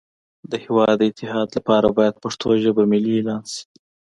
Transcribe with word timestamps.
د 0.49 0.51
هیواد 0.63 0.95
د 0.99 1.01
اتحاد 1.09 1.47
لپاره 1.57 1.87
باید 1.97 2.21
پښتو 2.23 2.47
ژبه 2.63 2.83
ملی 2.91 3.11
اعلان 3.15 3.43
شی 3.53 3.63